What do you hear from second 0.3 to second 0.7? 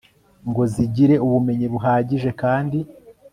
ngo